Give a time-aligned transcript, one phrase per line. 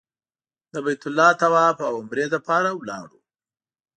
[0.73, 3.19] د بیت الله طواف او عمرې لپاره لاړو.